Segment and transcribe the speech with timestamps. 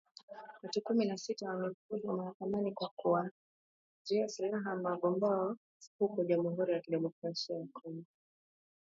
[0.63, 5.57] Watu kumi na sita wamefikishwa mahakamani kwa kuwauzia silaha wanamgambo
[5.99, 8.03] huko Jamuhuri ya kidemokrasia ya Kongo